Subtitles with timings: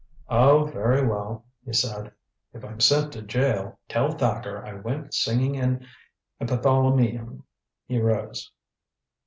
[0.29, 2.11] "Oh, very well," he said.
[2.53, 5.85] "If I'm sent to jail, tell Thacker I went singing an
[6.41, 7.43] epithalamium."
[7.85, 8.51] He rose.